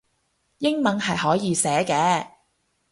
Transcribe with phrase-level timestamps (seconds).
[0.57, 2.27] 英文係可以寫嘅